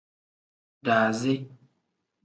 Daazi. 0.85 1.33